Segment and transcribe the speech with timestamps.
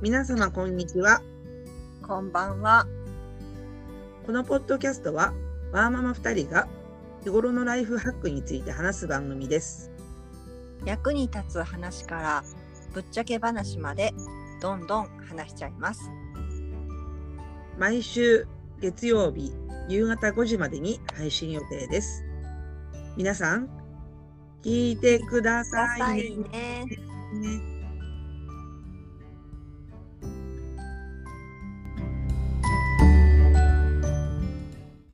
[0.00, 1.22] 皆様こんにちは。
[2.06, 2.86] こんばんは。
[4.24, 5.34] このポッドキャストは
[5.72, 6.68] ワーママ2人が
[7.24, 9.90] 日頃のライフハックについて話す番組です。
[10.84, 12.44] 役に立つ話から
[12.94, 14.14] ぶっちゃけ話まで
[14.62, 16.08] どんどん話しちゃいます。
[17.76, 18.46] 毎週
[18.80, 19.52] 月曜日
[19.88, 22.24] 夕方5時までに配信予定です。
[23.16, 23.68] 皆さん、
[24.62, 26.84] 聞いてくださいいね。
[27.32, 27.77] ね